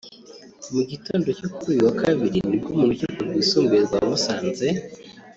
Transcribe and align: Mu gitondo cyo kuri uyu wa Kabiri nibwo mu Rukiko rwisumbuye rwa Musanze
Mu 0.73 0.81
gitondo 0.91 1.27
cyo 1.37 1.47
kuri 1.53 1.67
uyu 1.71 1.83
wa 1.87 1.93
Kabiri 2.01 2.37
nibwo 2.47 2.69
mu 2.79 2.83
Rukiko 2.89 3.19
rwisumbuye 3.27 3.81
rwa 3.87 3.99
Musanze 4.09 4.67